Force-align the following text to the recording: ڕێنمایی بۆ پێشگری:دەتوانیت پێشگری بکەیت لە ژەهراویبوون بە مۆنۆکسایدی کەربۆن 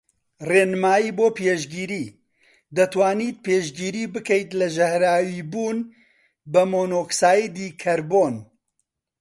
ڕێنمایی 0.49 1.15
بۆ 1.17 1.27
پێشگری:دەتوانیت 1.37 3.37
پێشگری 3.45 4.03
بکەیت 4.13 4.49
لە 4.59 4.67
ژەهراویبوون 4.75 5.77
بە 6.51 6.61
مۆنۆکسایدی 6.71 7.69
کەربۆن 7.81 8.35